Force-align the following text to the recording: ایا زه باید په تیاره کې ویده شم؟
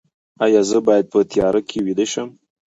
ایا 0.45 0.61
زه 0.69 0.77
باید 0.87 1.05
په 1.13 1.19
تیاره 1.31 1.61
کې 1.69 1.79
ویده 1.85 2.05
شم؟ 2.11 2.29